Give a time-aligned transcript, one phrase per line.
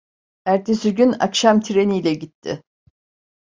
[0.45, 2.63] Ertesi gün, akşam treniyle gitti.